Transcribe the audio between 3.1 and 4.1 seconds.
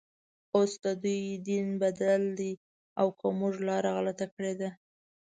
که موږ لاره